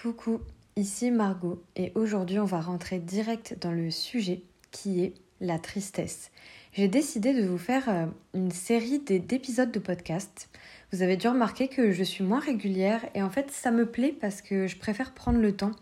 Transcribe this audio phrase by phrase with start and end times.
[0.00, 0.38] Coucou,
[0.76, 6.30] ici Margot et aujourd'hui on va rentrer direct dans le sujet qui est la tristesse.
[6.72, 10.50] J'ai décidé de vous faire euh, une série d'épisodes de podcast.
[10.92, 14.14] Vous avez dû remarquer que je suis moins régulière et en fait ça me plaît
[14.20, 15.72] parce que je préfère prendre le temps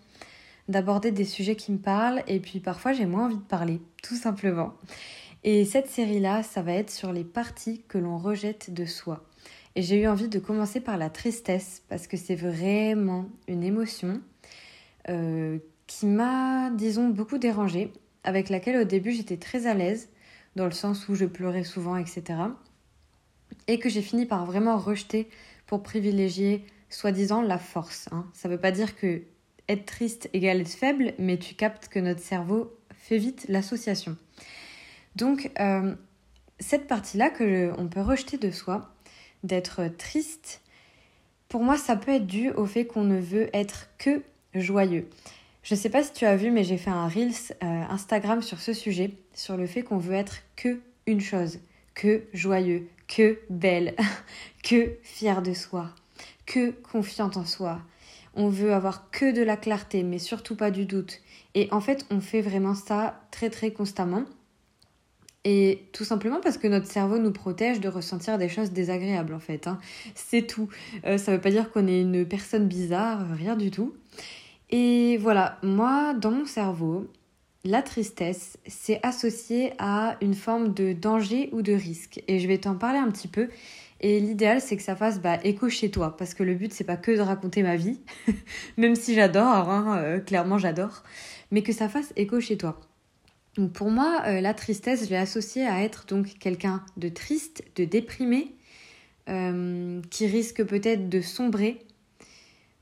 [0.69, 4.17] d'aborder des sujets qui me parlent et puis parfois j'ai moins envie de parler, tout
[4.17, 4.73] simplement.
[5.45, 9.26] Et cette série-là, ça va être sur les parties que l'on rejette de soi.
[9.77, 14.23] Et j'ai eu envie de commencer par la tristesse parce que c'est vraiment une émotion
[15.11, 17.93] euh, qui m'a, disons, beaucoup dérangée,
[18.25, 20.09] avec laquelle au début j'étais très à l'aise,
[20.57, 22.25] dans le sens où je pleurais souvent, etc.
[23.69, 25.29] Et que j'ai fini par vraiment rejeter
[25.67, 28.09] pour privilégier, soi-disant, la force.
[28.13, 28.25] Hein.
[28.33, 29.25] Ça ne veut pas dire que
[29.69, 34.17] être triste égale être faible, mais tu captes que notre cerveau fait vite l'association.
[35.17, 35.95] Donc, euh,
[36.61, 38.96] cette partie-là que on peut rejeter de soi,
[39.47, 40.61] d'être triste,
[41.49, 44.23] pour moi, ça peut être dû au fait qu'on ne veut être que
[44.55, 45.09] joyeux.
[45.63, 48.43] Je ne sais pas si tu as vu, mais j'ai fait un Reels euh, Instagram
[48.43, 51.61] sur ce sujet, sur le fait qu'on veut être que une chose,
[51.95, 53.95] que joyeux, que belle,
[54.63, 55.91] que fier de soi,
[56.47, 57.81] que confiante en soi.
[58.35, 61.21] On veut avoir que de la clarté, mais surtout pas du doute.
[61.55, 64.25] Et en fait, on fait vraiment ça très très constamment.
[65.49, 69.39] Et tout simplement parce que notre cerveau nous protège de ressentir des choses désagréables en
[69.39, 69.69] fait.
[69.69, 69.79] Hein.
[70.17, 70.69] C'est tout.
[71.05, 73.95] Euh, ça ne veut pas dire qu'on est une personne bizarre, rien du tout.
[74.71, 77.07] Et voilà, moi, dans mon cerveau,
[77.63, 82.21] la tristesse, c'est associé à une forme de danger ou de risque.
[82.27, 83.49] Et je vais t'en parler un petit peu.
[84.01, 86.17] Et l'idéal, c'est que ça fasse bah, écho chez toi.
[86.17, 88.01] Parce que le but, c'est pas que de raconter ma vie,
[88.79, 91.05] même si j'adore, hein, euh, clairement j'adore,
[91.53, 92.81] mais que ça fasse écho chez toi
[93.73, 97.85] pour moi, euh, la tristesse, je l'ai associée à être donc quelqu'un de triste, de
[97.85, 98.55] déprimé,
[99.29, 101.81] euh, qui risque peut-être de sombrer,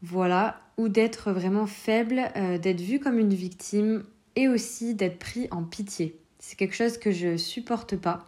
[0.03, 4.05] voilà, ou d'être vraiment faible, euh, d'être vu comme une victime
[4.37, 6.17] et aussi d'être pris en pitié.
[6.41, 8.27] C'est quelque chose que je supporte pas,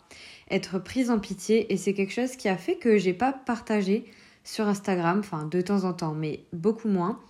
[0.51, 4.07] être prise en pitié, et c'est quelque chose qui a fait que j'ai pas partagé
[4.45, 7.21] sur Instagram, enfin de temps en temps, mais beaucoup moins,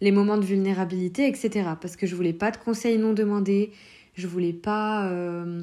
[0.00, 1.70] les moments de vulnérabilité, etc.
[1.80, 3.72] Parce que je voulais pas de conseils non demandés,
[4.14, 5.06] je voulais pas.
[5.08, 5.62] Euh,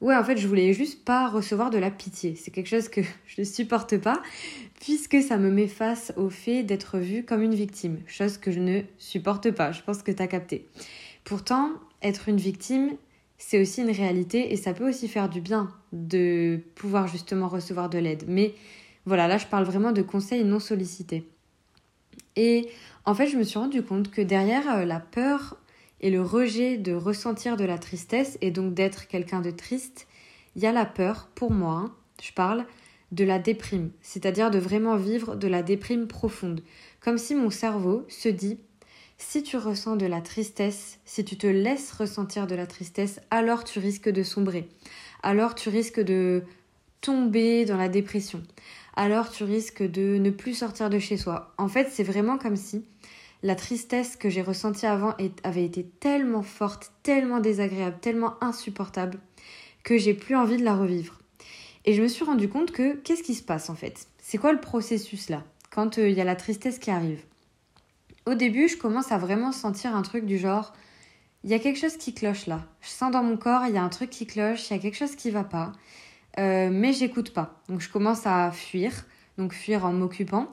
[0.00, 2.34] ouais, en fait, je voulais juste pas recevoir de la pitié.
[2.36, 4.22] C'est quelque chose que je ne supporte pas,
[4.80, 8.60] puisque ça me met face au fait d'être vue comme une victime, chose que je
[8.60, 9.72] ne supporte pas.
[9.72, 10.66] Je pense que tu as capté.
[11.24, 11.72] Pourtant,
[12.02, 12.92] être une victime,
[13.38, 17.88] c'est aussi une réalité et ça peut aussi faire du bien de pouvoir justement recevoir
[17.88, 18.24] de l'aide.
[18.26, 18.54] Mais
[19.06, 21.26] voilà, là, je parle vraiment de conseils non sollicités.
[22.36, 22.68] Et
[23.04, 25.56] en fait, je me suis rendu compte que derrière euh, la peur
[26.00, 30.06] et le rejet de ressentir de la tristesse et donc d'être quelqu'un de triste,
[30.56, 32.64] il y a la peur, pour moi, hein, je parle,
[33.12, 36.62] de la déprime, c'est-à-dire de vraiment vivre de la déprime profonde.
[37.00, 38.58] Comme si mon cerveau se dit,
[39.16, 43.64] si tu ressens de la tristesse, si tu te laisses ressentir de la tristesse, alors
[43.64, 44.68] tu risques de sombrer,
[45.22, 46.42] alors tu risques de
[47.00, 48.42] tomber dans la dépression,
[48.94, 51.54] alors tu risques de ne plus sortir de chez soi.
[51.58, 52.84] En fait, c'est vraiment comme si
[53.42, 59.18] la tristesse que j'ai ressentie avant avait été tellement forte, tellement désagréable, tellement insupportable
[59.84, 61.18] que j'ai plus envie de la revivre.
[61.84, 64.08] Et je me suis rendu compte que qu'est-ce qui se passe en fait?
[64.18, 67.22] C'est quoi le processus là quand euh, il y a la tristesse qui arrive?
[68.26, 70.74] Au début, je commence à vraiment sentir un truc du genre
[71.44, 72.64] il y a quelque chose qui cloche là.
[72.80, 74.82] Je sens dans mon corps, il y a un truc qui cloche, il y a
[74.82, 75.72] quelque chose qui va pas.
[76.38, 77.60] Euh, mais j'écoute pas.
[77.68, 78.92] Donc je commence à fuir,
[79.38, 80.48] donc fuir en m'occupant,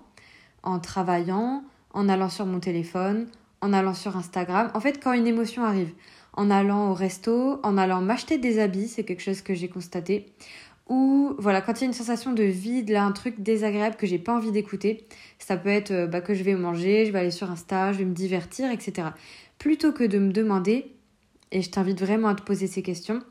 [0.64, 1.64] en travaillant,
[1.96, 3.26] en allant sur mon téléphone,
[3.62, 4.70] en allant sur Instagram.
[4.76, 5.92] En fait, quand une émotion arrive,
[6.34, 10.28] en allant au resto, en allant m'acheter des habits, c'est quelque chose que j'ai constaté.
[10.88, 14.06] Ou voilà, quand il y a une sensation de vide, là, un truc désagréable que
[14.06, 15.06] j'ai pas envie d'écouter,
[15.40, 18.00] ça peut être euh, bah, que je vais manger, je vais aller sur Insta, je
[18.00, 19.08] vais me divertir, etc.
[19.58, 20.92] Plutôt que de me demander,
[21.52, 23.24] et je t'invite vraiment à te poser ces questions,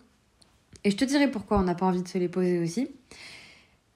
[0.82, 2.88] et je te dirai pourquoi on n'a pas envie de se les poser aussi,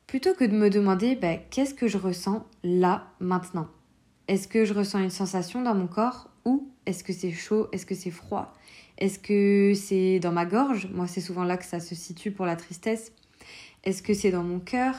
[0.07, 3.67] plutôt que de me demander bah, qu'est-ce que je ressens là, maintenant?
[4.29, 7.87] Est-ce que je ressens une sensation dans mon corps ou est-ce que c'est chaud Est-ce
[7.87, 8.55] que c'est froid?
[8.99, 10.89] Est-ce que c'est dans ma gorge?
[10.93, 13.13] Moi, c'est souvent là que ça se situe pour la tristesse.
[13.85, 14.95] Est-ce que c'est dans mon cœur?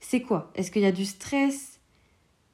[0.00, 0.52] C'est quoi?
[0.54, 1.80] Est-ce qu'il y a du stress?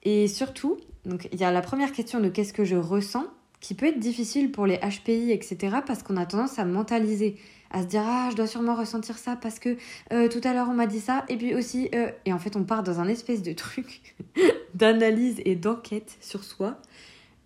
[0.02, 3.26] Et surtout, il y a la première question de qu'est-ce que je ressens
[3.60, 5.76] qui peut être difficile pour les HPI, etc.
[5.86, 7.36] parce qu'on a tendance à mentaliser
[7.72, 9.76] à se dire ah je dois sûrement ressentir ça parce que
[10.12, 12.54] euh, tout à l'heure on m'a dit ça et puis aussi euh, et en fait
[12.54, 14.14] on part dans un espèce de truc
[14.74, 16.78] d'analyse et d'enquête sur soi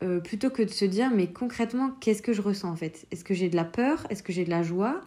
[0.03, 3.07] euh, plutôt que de se dire mais concrètement qu'est-ce que je ressens en fait?
[3.11, 4.07] Est-ce que j'ai de la peur?
[4.11, 5.01] Est-ce que j'ai de la joie?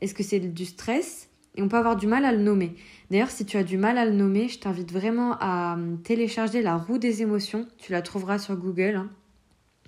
[0.00, 1.28] Est-ce que c'est du stress?
[1.56, 2.74] Et on peut avoir du mal à le nommer.
[3.10, 6.76] D'ailleurs, si tu as du mal à le nommer, je t'invite vraiment à télécharger la
[6.76, 7.66] roue des émotions.
[7.76, 8.94] Tu la trouveras sur Google.
[8.96, 9.10] Hein.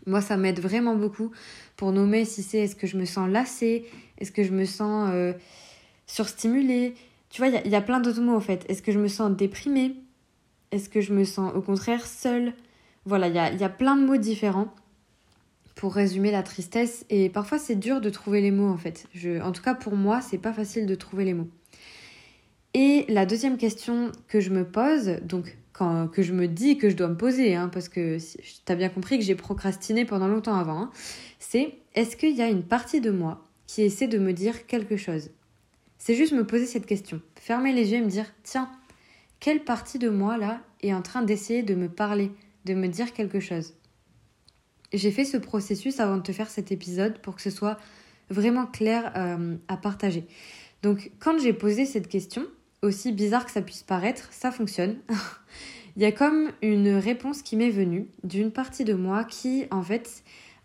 [0.07, 1.31] Moi, ça m'aide vraiment beaucoup
[1.77, 3.87] pour nommer si c'est est-ce que je me sens lassée,
[4.23, 5.33] est-ce que je me sens euh,
[6.07, 6.95] surstimulée?
[7.29, 8.65] Tu vois, il y, a plein d'autres mots en fait.
[8.69, 9.97] Est-ce que je me sens déprimée?
[10.71, 12.53] Est-ce que je me sens au contraire seule?
[13.05, 14.73] Voilà, il y a, plein de mots différents
[15.75, 17.05] pour résumer la tristesse.
[17.11, 19.09] Et parfois, c'est dur de trouver les mots en fait.
[19.43, 21.49] En tout cas, pour moi, c'est pas facile de trouver les mots.
[22.75, 25.57] Et la deuxième question que je me pose, donc
[26.13, 28.89] que je me dis que je dois me poser, hein, parce que tu as bien
[28.89, 30.91] compris que j'ai procrastiné pendant longtemps avant, hein,
[31.41, 33.43] c'est est-ce qu'il y a une partie de moi
[33.73, 35.31] qui essaie de me dire quelque chose
[35.97, 38.71] C'est juste me poser cette question, fermer les yeux et me dire tiens,
[39.41, 42.31] quelle partie de moi là est en train d'essayer de me parler,
[42.67, 43.73] de me dire quelque chose?
[44.93, 47.79] J'ai fait ce processus avant de te faire cet épisode pour que ce soit
[48.29, 50.27] vraiment clair euh, à partager.
[50.83, 52.47] Donc quand j'ai posé cette question,
[52.83, 54.99] aussi bizarre que ça puisse paraître, ça fonctionne.
[55.97, 59.83] Il y a comme une réponse qui m'est venue d'une partie de moi qui, en
[59.83, 60.25] fait,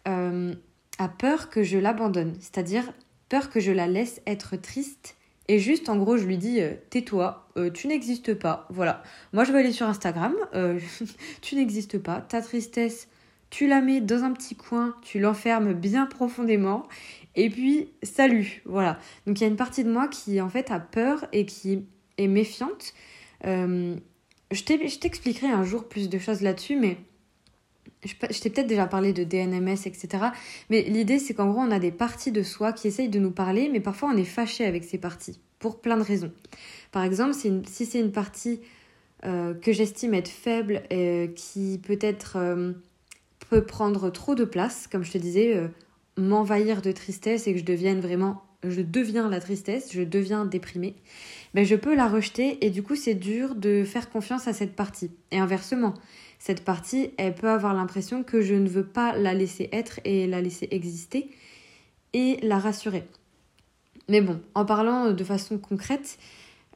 [0.09, 0.54] euh,
[0.98, 2.92] a peur que je l'abandonne, c'est-à-dire
[3.30, 5.16] peur que je la laisse être triste.
[5.48, 8.68] Et juste, en gros, je lui dis, euh, tais-toi, euh, tu n'existes pas.
[8.70, 9.02] Voilà.
[9.32, 10.36] Moi, je vais aller sur Instagram,
[11.42, 12.22] tu n'existes pas.
[12.22, 13.08] Ta tristesse,
[13.50, 16.88] tu la mets dans un petit coin, tu l'enfermes bien profondément.
[17.36, 18.62] Et puis, salut.
[18.66, 19.00] Voilà.
[19.26, 21.86] Donc, il y a une partie de moi qui, en fait, a peur et qui
[22.18, 22.94] et méfiante.
[23.46, 23.96] Euh,
[24.52, 26.98] je t'expliquerai un jour plus de choses là-dessus, mais
[28.04, 30.26] je, t'ai peut-être déjà parlé de DNMS, etc.
[30.70, 33.32] Mais l'idée, c'est qu'en gros, on a des parties de soi qui essayent de nous
[33.32, 36.32] parler, mais parfois on est fâché avec ces parties, pour plein de raisons.
[36.92, 38.62] Par exemple, si c'est une partie
[39.26, 42.74] euh, que j'estime être faible, et qui peut-être euh,
[43.50, 45.70] peut prendre trop de place, comme je te disais,
[46.18, 50.96] m'envahir de tristesse et que je devienne vraiment je deviens la tristesse, je deviens déprimée,
[51.54, 54.76] ben je peux la rejeter et du coup c'est dur de faire confiance à cette
[54.76, 55.12] partie.
[55.32, 55.94] Et inversement,
[56.39, 60.28] cette partie, elle peut avoir l'impression que je ne veux pas la laisser être et
[60.28, 61.30] la laisser exister
[62.13, 63.06] et la rassurer.
[64.10, 66.18] Mais bon, en parlant de façon concrète,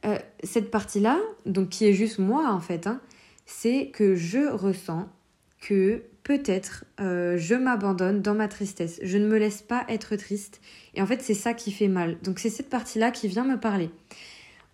[0.04, 3.00] euh, cette partie-là, donc qui est juste moi en fait, hein,
[3.46, 5.08] c'est que je ressens
[5.60, 9.00] que peut-être euh, je m'abandonne dans ma tristesse.
[9.02, 10.60] Je ne me laisse pas être triste.
[10.94, 12.18] Et en fait, c'est ça qui fait mal.
[12.22, 13.90] Donc c'est cette partie-là qui vient me parler.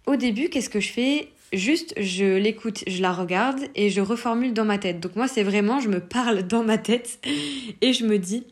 [0.06, 1.28] Au début, qu'est-ce que je fais?
[1.52, 5.00] Juste, je l'écoute, je la regarde et je reformule dans ma tête.
[5.00, 7.18] Donc moi, c'est vraiment, je me parle dans ma tête
[7.80, 8.46] et je me dis,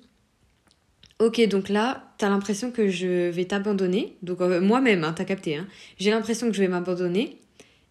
[1.18, 4.16] ok, donc là, t'as l'impression que je vais t'abandonner.
[4.22, 5.66] Donc euh, moi-même, hein, t'as capté, hein.
[5.98, 7.38] j'ai l'impression que je vais m'abandonner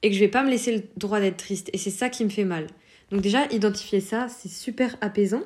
[0.02, 1.70] et que je vais pas me laisser le droit d'être triste.
[1.74, 2.68] Et c'est ça qui me fait mal.
[3.12, 5.44] Donc déjà, identifier ça, c'est super apaisant.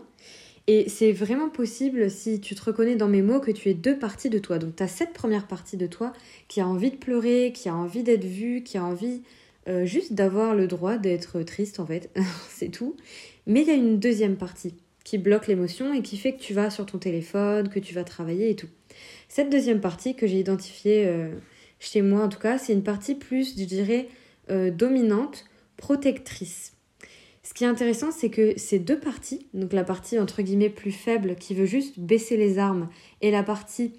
[0.67, 3.97] Et c'est vraiment possible, si tu te reconnais dans mes mots, que tu aies deux
[3.97, 4.59] parties de toi.
[4.59, 6.13] Donc tu as cette première partie de toi
[6.47, 9.23] qui a envie de pleurer, qui a envie d'être vue, qui a envie
[9.69, 12.09] euh, juste d'avoir le droit d'être triste en fait.
[12.49, 12.95] c'est tout.
[13.45, 14.73] Mais il y a une deuxième partie
[15.03, 18.03] qui bloque l'émotion et qui fait que tu vas sur ton téléphone, que tu vas
[18.03, 18.69] travailler et tout.
[19.27, 21.29] Cette deuxième partie que j'ai identifiée euh,
[21.79, 24.07] chez moi en tout cas, c'est une partie plus, je dirais,
[24.49, 25.45] euh, dominante,
[25.77, 26.73] protectrice.
[27.43, 30.91] Ce qui est intéressant, c'est que ces deux parties, donc la partie entre guillemets plus
[30.91, 32.89] faible qui veut juste baisser les armes
[33.21, 33.93] et la partie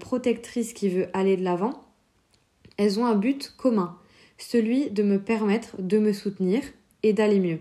[0.00, 1.82] protectrice qui veut aller de l'avant,
[2.76, 3.96] elles ont un but commun,
[4.38, 6.62] celui de me permettre de me soutenir
[7.02, 7.58] et d'aller mieux.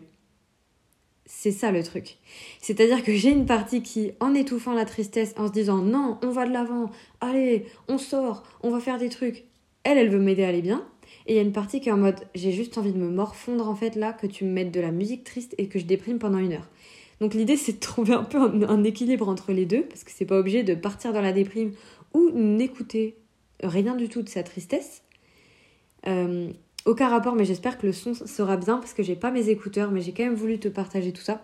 [1.26, 2.18] C'est ça le truc.
[2.62, 6.30] C'est-à-dire que j'ai une partie qui, en étouffant la tristesse, en se disant non, on
[6.30, 9.46] va de l'avant, allez, on sort, on va faire des trucs,
[9.84, 10.86] elle, elle veut m'aider à aller bien.
[11.28, 13.10] Et il y a une partie qui est en mode j'ai juste envie de me
[13.10, 15.86] morfondre en fait là, que tu me mettes de la musique triste et que je
[15.86, 16.68] déprime pendant une heure.
[17.20, 20.26] Donc l'idée c'est de trouver un peu un, équilibre entre les deux, parce que c'est
[20.26, 21.72] pas obligé de partir dans la déprime
[22.14, 23.16] ou n'écouter
[23.64, 25.04] rien du tout de sa tristesse.
[26.08, 26.50] Euh,
[26.86, 29.92] aucun rapport, mais j'espère que le son sera bien parce que j'ai pas mes écouteurs,
[29.92, 31.42] mais j'ai quand même voulu te partager tout ça.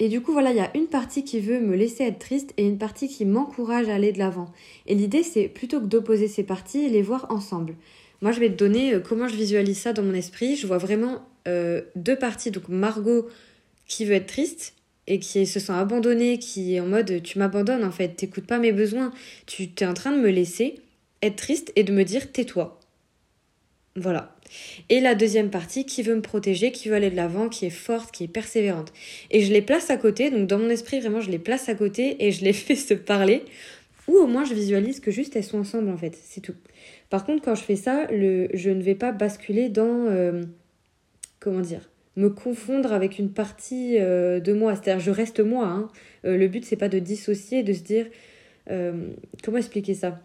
[0.00, 2.54] Et du coup, voilà, il y a une partie qui veut me laisser être triste
[2.56, 4.52] et une partie qui m'encourage à aller de l'avant.
[4.86, 7.74] Et l'idée, c'est plutôt que d'opposer ces parties, les voir ensemble.
[8.22, 10.54] Moi, je vais te donner euh, comment je visualise ça dans mon esprit.
[10.54, 12.52] Je vois vraiment euh, deux parties.
[12.52, 13.28] Donc, Margot
[13.86, 14.74] qui veut être triste
[15.08, 18.58] et qui se sent abandonnée, qui est en mode tu m'abandonnes en fait, t'écoutes pas
[18.58, 19.10] mes besoins,
[19.46, 20.80] tu es en train de me laisser
[21.22, 22.77] être triste et de me dire tais-toi.
[23.96, 24.34] Voilà.
[24.88, 27.70] Et la deuxième partie qui veut me protéger, qui veut aller de l'avant, qui est
[27.70, 28.92] forte, qui est persévérante.
[29.30, 31.74] Et je les place à côté, donc dans mon esprit vraiment je les place à
[31.74, 33.44] côté et je les fais se parler,
[34.06, 36.54] ou au moins je visualise que juste elles sont ensemble en fait, c'est tout.
[37.10, 40.06] Par contre, quand je fais ça, le, je ne vais pas basculer dans.
[40.06, 40.42] Euh,
[41.40, 44.74] comment dire Me confondre avec une partie euh, de moi.
[44.74, 45.66] C'est-à-dire, je reste moi.
[45.66, 45.88] Hein.
[46.24, 48.06] Euh, le but, c'est pas de dissocier, de se dire.
[49.42, 50.20] comment expliquer ça?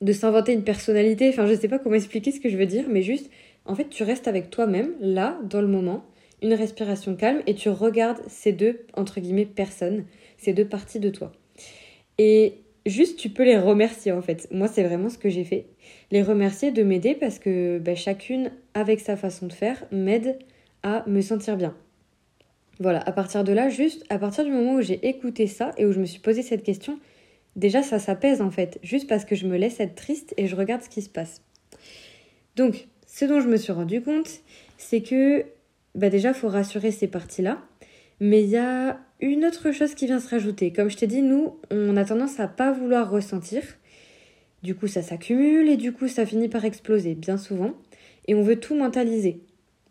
[0.00, 1.28] De s'inventer une personnalité.
[1.28, 3.30] Enfin, je sais pas comment expliquer ce que je veux dire, mais juste.
[3.64, 6.04] En fait, tu restes avec toi-même, là, dans le moment.
[6.42, 10.04] une respiration calme et tu regardes ces deux, entre guillemets, personnes,
[10.36, 11.32] ces deux parties de toi.
[12.18, 14.48] Et juste, tu peux les remercier en fait.
[14.50, 15.66] Moi, c'est vraiment ce que j'ai fait.
[16.10, 20.38] Les remercier de m'aider parce que bah, chacune, avec sa façon de faire, m'aide
[20.82, 21.74] à me sentir bien.
[22.78, 25.86] Voilà, à partir de là, juste à partir du moment où j'ai écouté ça et
[25.86, 26.98] où je me suis posé cette question,
[27.56, 30.54] déjà ça s'apaise en fait, juste parce que je me laisse être triste et je
[30.54, 31.42] regarde ce qui se passe.
[32.54, 34.40] Donc, ce dont je me suis rendu compte,
[34.78, 35.44] c'est que
[35.96, 37.58] bah déjà, faut rassurer ces parties-là.
[38.20, 40.72] Mais il y a une autre chose qui vient se rajouter.
[40.72, 43.62] Comme je t'ai dit, nous, on a tendance à pas vouloir ressentir.
[44.62, 47.72] Du coup, ça s'accumule et du coup, ça finit par exploser, bien souvent.
[48.26, 49.40] Et on veut tout mentaliser.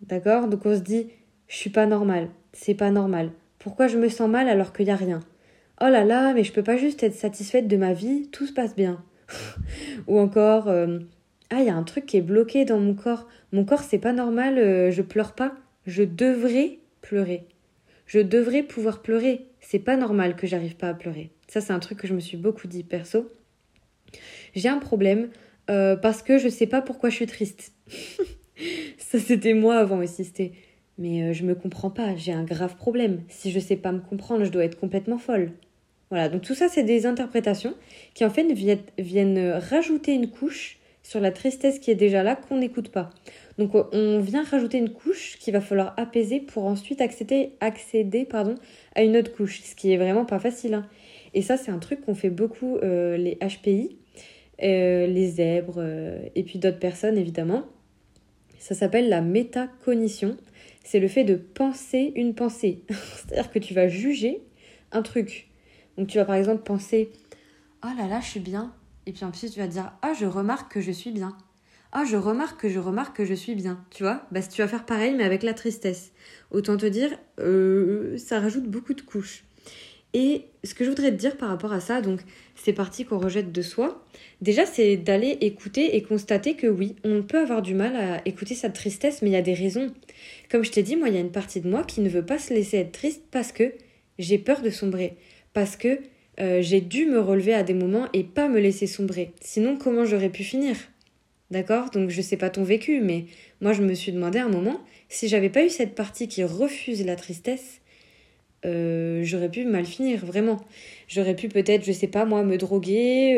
[0.01, 0.48] D'accord?
[0.48, 1.07] Donc on se dit,
[1.48, 3.31] je suis pas normal, c'est pas normal.
[3.57, 5.22] Pourquoi je me sens mal alors qu'il n'y a rien?
[5.82, 8.53] Oh là là, mais je peux pas juste être satisfaite de ma vie, tout se
[8.53, 9.03] passe bien.
[10.08, 11.00] Ou encore, euh,
[11.50, 13.27] ah, il y a un truc qui est bloqué dans mon corps.
[13.51, 15.53] Mon corps, c'est pas normal, euh, je pleure pas.
[15.86, 17.44] Je devrais pleurer.
[18.05, 19.48] Je devrais pouvoir pleurer.
[19.60, 21.32] C'est pas normal que j'arrive pas à pleurer.
[21.48, 23.29] Ça, c'est un truc que je me suis beaucoup dit perso.
[24.55, 25.29] J'ai un problème
[25.70, 27.74] euh, parce que je sais pas pourquoi je suis triste.
[28.98, 30.24] ça, c'était moi avant aussi.
[30.24, 30.53] C'était
[30.98, 33.24] mais je me comprends pas, j'ai un grave problème.
[33.27, 35.51] Si je sais pas me comprendre, je dois être complètement folle.
[36.09, 37.74] Voilà, donc tout ça, c'est des interprétations
[38.13, 38.45] qui en fait
[38.97, 43.12] viennent rajouter une couche sur la tristesse qui est déjà là qu'on n'écoute pas.
[43.59, 48.55] Donc on vient rajouter une couche qu'il va falloir apaiser pour ensuite accéder, accéder pardon,
[48.95, 50.74] à une autre couche, ce qui est vraiment pas facile.
[50.74, 50.88] Hein.
[51.35, 53.97] Et ça c'est un truc qu'on fait beaucoup euh, les HPI,
[54.63, 57.65] euh, les zèbres euh, et puis d'autres personnes évidemment.
[58.57, 60.38] Ça s'appelle la métacognition.
[60.83, 62.81] C'est le fait de penser une pensée.
[62.89, 64.41] C'est-à-dire que tu vas juger
[64.91, 65.50] un truc.
[65.97, 67.11] Donc tu vas par exemple penser
[67.83, 68.73] Oh là là, je suis bien.
[69.05, 71.37] Et puis ensuite tu vas dire Ah, je remarque que je suis bien.
[71.91, 74.25] Ah, je remarque que je remarque que je suis bien, tu vois?
[74.31, 76.11] Bah, tu vas faire pareil, mais avec la tristesse.
[76.51, 79.45] Autant te dire, euh, ça rajoute beaucoup de couches.
[80.13, 82.21] Et ce que je voudrais te dire par rapport à ça, donc
[82.55, 84.03] ces parties qu'on rejette de soi,
[84.41, 88.55] déjà c'est d'aller écouter et constater que oui, on peut avoir du mal à écouter
[88.55, 89.93] sa tristesse, mais il y a des raisons.
[90.49, 92.25] Comme je t'ai dit, moi, il y a une partie de moi qui ne veut
[92.25, 93.73] pas se laisser être triste parce que
[94.17, 95.17] j'ai peur de sombrer,
[95.55, 96.00] parce que
[96.39, 99.31] euh, j'ai dû me relever à des moments et pas me laisser sombrer.
[99.39, 100.75] Sinon, comment j'aurais pu finir?
[101.50, 101.89] D'accord?
[101.91, 103.25] Donc je sais pas ton vécu, mais
[103.62, 106.43] moi je me suis demandé à un moment, si j'avais pas eu cette partie qui
[106.43, 107.79] refuse la tristesse,
[108.65, 110.59] euh, j'aurais pu mal finir, vraiment.
[111.07, 113.38] J'aurais pu peut-être, je sais pas moi, me droguer,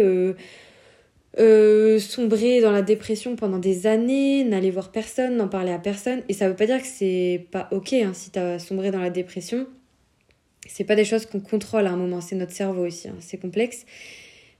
[1.39, 6.23] euh, sombrer dans la dépression pendant des années, n'aller voir personne, n'en parler à personne.
[6.29, 9.11] Et ça veut pas dire que c'est pas ok hein, si t'as sombré dans la
[9.11, 9.67] dépression.
[10.67, 13.37] C'est pas des choses qu'on contrôle à un moment, c'est notre cerveau aussi, hein, c'est
[13.37, 13.85] complexe.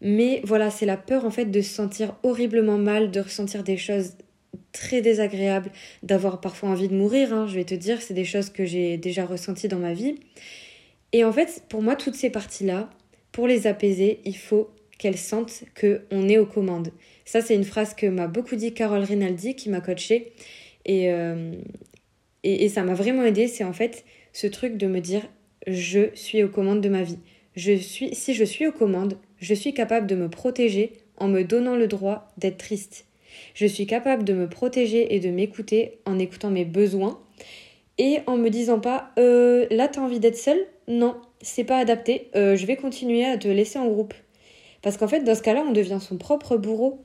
[0.02, 3.78] Mais voilà, c'est la peur en fait de se sentir horriblement mal, de ressentir des
[3.78, 4.14] choses
[4.72, 5.72] très désagréables,
[6.04, 8.98] d'avoir parfois envie de mourir, hein, je vais te dire, c'est des choses que j'ai
[8.98, 10.16] déjà ressenties dans ma vie.
[11.14, 12.90] Et en fait, pour moi, toutes ces parties-là,
[13.32, 16.92] pour les apaiser, il faut qu'elles sentent qu'on est aux commandes.
[17.26, 20.34] Ça, c'est une phrase que m'a beaucoup dit Carole Rinaldi, qui m'a coachée.
[20.86, 21.54] Et, euh,
[22.44, 23.48] et ça m'a vraiment aidé.
[23.48, 25.22] C'est en fait ce truc de me dire
[25.68, 27.20] je suis aux commandes de ma vie.
[27.56, 31.44] Je suis, si je suis aux commandes, je suis capable de me protéger en me
[31.44, 33.06] donnant le droit d'être triste.
[33.54, 37.20] Je suis capable de me protéger et de m'écouter en écoutant mes besoins
[37.98, 40.60] et en me disant pas euh, là t'as envie d'être seule?
[40.88, 44.14] Non, c'est pas adapté, euh, je vais continuer à te laisser en groupe.
[44.82, 47.04] Parce qu'en fait, dans ce cas-là, on devient son propre bourreau.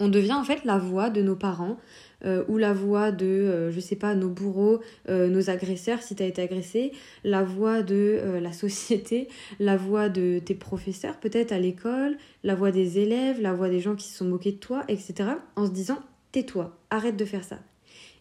[0.00, 1.76] On devient en fait la voix de nos parents,
[2.24, 6.16] euh, ou la voix de, euh, je sais pas, nos bourreaux, euh, nos agresseurs si
[6.16, 6.92] tu as été agressé,
[7.24, 12.70] la voix de la société, la voix de tes professeurs peut-être à l'école, la voix
[12.70, 15.30] des élèves, la voix des gens qui se sont moqués de toi, etc.
[15.56, 15.98] En se disant,
[16.32, 17.58] tais-toi, arrête de faire ça.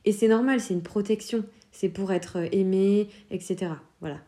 [0.03, 3.71] Et c'est normal, c'est une protection, c'est pour être aimé, etc.
[4.01, 4.19] Voilà.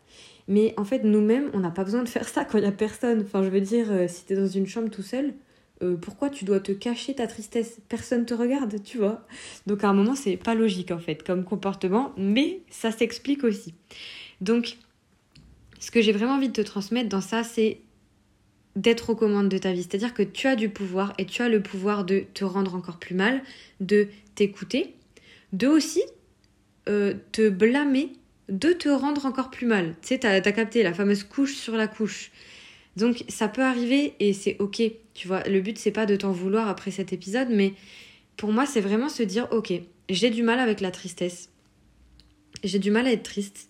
[0.47, 2.71] Mais en fait, nous-mêmes, on n'a pas besoin de faire ça quand il n'y a
[2.71, 3.21] personne.
[3.21, 5.33] Enfin, je veux dire, si tu es dans une chambre tout seul,
[5.83, 7.79] euh, pourquoi tu dois te cacher ta tristesse?
[7.87, 9.25] Personne te regarde, tu vois.
[9.67, 13.73] Donc à un moment, c'est pas logique en fait comme comportement, mais ça s'explique aussi.
[14.41, 14.77] Donc,
[15.79, 17.81] ce que j'ai vraiment envie de te transmettre dans ça, c'est
[18.75, 19.83] d'être aux commandes de ta vie.
[19.83, 22.97] C'est-à-dire que tu as du pouvoir et tu as le pouvoir de te rendre encore
[22.97, 23.41] plus mal,
[23.79, 24.95] de t'écouter,
[25.53, 26.03] de aussi
[26.87, 28.13] euh, te blâmer,
[28.49, 29.95] de te rendre encore plus mal.
[30.01, 32.31] Tu sais, t'as as capté la fameuse couche sur la couche.
[32.97, 34.81] Donc ça peut arriver et c'est ok.
[35.13, 37.73] Tu vois, le but c'est pas de t'en vouloir après cet épisode, mais
[38.37, 39.71] pour moi c'est vraiment se dire ok,
[40.09, 41.49] j'ai du mal avec la tristesse.
[42.63, 43.69] J'ai du mal à être triste.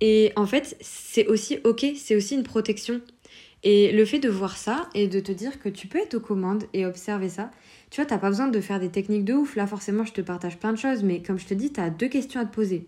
[0.00, 3.00] Et en fait, c'est aussi ok, c'est aussi une protection.
[3.64, 6.20] Et le fait de voir ça et de te dire que tu peux être aux
[6.20, 7.50] commandes et observer ça,
[7.90, 9.56] tu vois, t'as pas besoin de faire des techniques de ouf.
[9.56, 12.08] Là, forcément, je te partage plein de choses, mais comme je te dis, t'as deux
[12.08, 12.86] questions à te poser.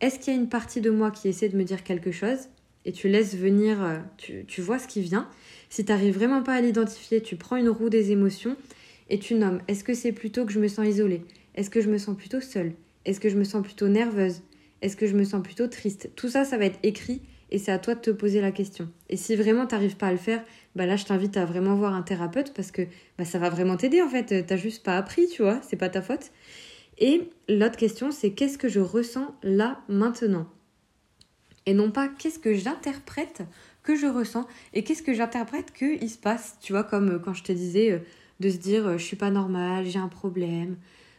[0.00, 2.48] est-ce qu'il y a une partie de moi qui essaie de me dire quelque chose?
[2.84, 3.98] Et tu laisses venir, euh,
[4.46, 5.28] tu, vois ce qui vient.
[5.70, 8.56] Si tu n'arrives vraiment pas à l'identifier, tu prends une roue des émotions
[9.08, 9.60] et tu nommes.
[9.68, 11.22] Est-ce que c'est plutôt que je me sens isolée?
[11.54, 12.72] Est-ce que je me sens plutôt seule?
[13.04, 14.42] Est-ce que je me sens plutôt nerveuse?
[14.80, 16.10] Est-ce que je me sens plutôt triste?
[16.16, 17.20] Tout ça, ça va être écrit
[17.50, 18.88] et c'est à toi de te poser la question.
[19.10, 20.42] Et si vraiment tu n'arrives pas à le faire,
[20.74, 22.82] bah là je t'invite à vraiment voir un thérapeute parce que
[23.18, 24.46] bah, ça va vraiment t'aider en fait.
[24.46, 26.32] T'as juste pas appris, tu vois, c'est pas ta faute.
[26.98, 30.48] Et l'autre question, c'est qu'est-ce que je ressens là maintenant?
[31.66, 33.42] Et non pas qu'est-ce que j'interprète
[33.82, 37.34] que je ressens et qu'est-ce que j'interprète qu'il se passe, tu vois, comme euh, quand
[37.34, 37.98] je te disais euh,
[38.40, 40.76] de se dire euh, je suis pas normal, j'ai un problème,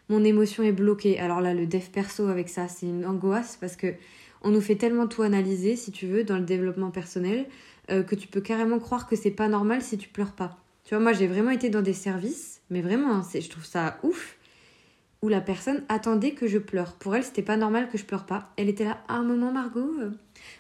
[0.10, 1.20] mon émotion est bloquée.
[1.20, 3.94] Alors là, le dev perso avec ça, c'est une angoisse parce que
[4.42, 7.48] on nous fait tellement tout analyser, si tu veux, dans le développement personnel,
[7.88, 10.58] que tu peux carrément croire que c'est pas normal si tu pleures pas.
[10.84, 14.00] Tu vois, moi j'ai vraiment été dans des services, mais vraiment, hein, je trouve ça
[14.04, 14.38] ouf
[15.24, 16.96] où la personne attendait que je pleure.
[16.96, 18.52] Pour elle, c'était pas normal que je pleure pas.
[18.58, 20.12] Elle était là, à un moment, Margot, euh,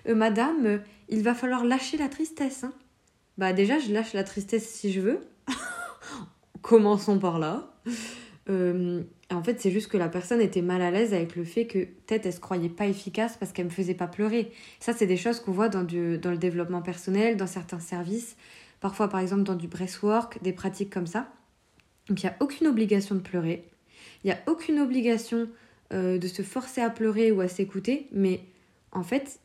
[0.08, 0.78] euh, madame, euh,
[1.10, 2.64] il va falloir lâcher la tristesse.
[2.64, 2.72] Hein.
[3.38, 5.20] Bah, déjà, je lâche la tristesse si je veux.
[6.62, 7.74] Commençons par là.
[8.48, 11.80] en fait, c'est juste que la personne était mal à l'aise avec le fait que
[11.80, 14.54] peut-être elle se croyait pas efficace parce qu'elle me faisait pas pleurer.
[14.80, 18.38] Ça, c'est des choses qu'on voit dans, le développement personnel, dans certains services,
[18.80, 21.28] parfois par exemple dans du breastwork, des pratiques comme ça.
[22.08, 23.68] Donc il n'y a aucune obligation de pleurer.
[24.24, 25.50] Il n'y a aucune obligation
[25.94, 28.42] euh, de se forcer à pleurer ou à s'écouter, mais
[28.92, 29.40] en fait,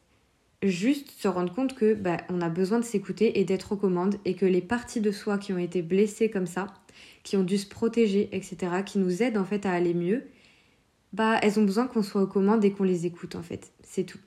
[0.63, 4.17] juste se rendre compte que bah, on a besoin de s'écouter et d'être aux commandes
[4.25, 6.67] et que les parties de soi qui ont été blessées comme ça,
[7.23, 10.25] qui ont dû se protéger, etc., qui nous aident en fait à aller mieux,
[11.13, 13.73] bah elles ont besoin qu'on soit aux commandes et qu'on les écoute en fait.
[13.83, 14.19] C'est tout.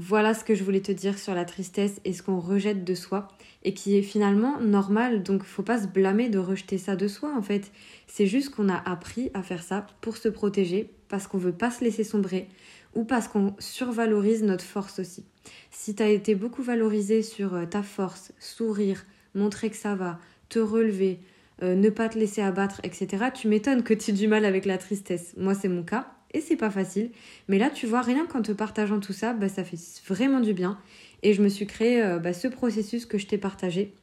[0.00, 2.94] Voilà ce que je voulais te dire sur la tristesse et ce qu'on rejette de
[2.94, 3.26] soi
[3.64, 5.24] et qui est finalement normal.
[5.24, 7.72] Donc faut pas se blâmer de rejeter ça de soi en fait.
[8.06, 11.72] C'est juste qu'on a appris à faire ça pour se protéger parce qu'on veut pas
[11.72, 12.48] se laisser sombrer
[12.94, 15.24] ou parce qu'on survalorise notre force aussi.
[15.72, 20.20] Si tu as été beaucoup valorisé sur euh, ta force, sourire, montrer que ça va,
[20.48, 21.18] te relever,
[21.62, 24.64] euh, ne pas te laisser abattre, etc., tu m'étonnes que tu aies du mal avec
[24.64, 25.34] la tristesse.
[25.36, 27.10] Moi, c'est mon cas et c'est pas facile.
[27.48, 30.52] Mais là, tu vois, rien qu'en te partageant tout ça, bah, ça fait vraiment du
[30.52, 30.78] bien.
[31.22, 33.94] Et je me suis créé euh, bah, ce processus que je t'ai partagé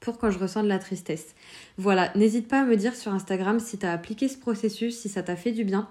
[0.00, 1.34] pour quand je ressens de la tristesse.
[1.78, 5.08] Voilà, n'hésite pas à me dire sur Instagram si tu as appliqué ce processus, si
[5.08, 5.88] ça t'a fait du bien.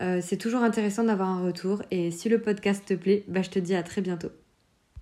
[0.00, 1.82] Euh, c'est toujours intéressant d'avoir un retour.
[1.90, 4.30] Et si le podcast te plaît, bah, je te dis à très bientôt.